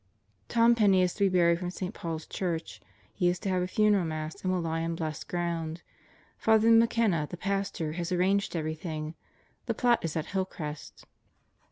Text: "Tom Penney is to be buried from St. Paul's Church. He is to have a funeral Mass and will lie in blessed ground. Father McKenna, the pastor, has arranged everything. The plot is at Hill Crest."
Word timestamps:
"Tom 0.47 0.73
Penney 0.73 1.03
is 1.03 1.13
to 1.13 1.25
be 1.25 1.29
buried 1.29 1.59
from 1.59 1.69
St. 1.69 1.93
Paul's 1.93 2.25
Church. 2.25 2.81
He 3.13 3.27
is 3.29 3.37
to 3.37 3.49
have 3.49 3.61
a 3.61 3.67
funeral 3.67 4.03
Mass 4.03 4.41
and 4.41 4.51
will 4.51 4.59
lie 4.61 4.79
in 4.79 4.95
blessed 4.95 5.27
ground. 5.27 5.83
Father 6.39 6.71
McKenna, 6.71 7.27
the 7.29 7.37
pastor, 7.37 7.91
has 7.91 8.11
arranged 8.11 8.55
everything. 8.55 9.13
The 9.67 9.75
plot 9.75 10.03
is 10.03 10.15
at 10.15 10.25
Hill 10.33 10.45
Crest." 10.45 11.05